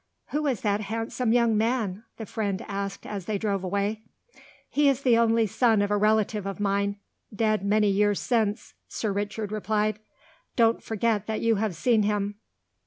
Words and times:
"Who 0.29 0.47
is 0.47 0.61
that 0.61 0.81
handsome 0.81 1.31
young 1.31 1.55
man?" 1.55 2.05
the 2.17 2.25
friend 2.25 2.65
asked 2.67 3.05
as 3.05 3.25
they 3.25 3.37
drove 3.37 3.63
away. 3.63 4.01
"He 4.67 4.89
is 4.89 5.03
the 5.03 5.15
only 5.15 5.45
son 5.45 5.79
of 5.83 5.91
a 5.91 5.95
relative 5.97 6.47
of 6.47 6.59
mine, 6.59 6.95
dead 7.31 7.63
many 7.63 7.89
years 7.91 8.19
since," 8.19 8.73
Sir 8.87 9.11
Richard 9.13 9.51
replied. 9.51 9.99
"Don't 10.55 10.81
forget 10.81 11.27
that 11.27 11.41
you 11.41 11.57
have 11.57 11.75
seen 11.75 12.01
him." 12.01 12.33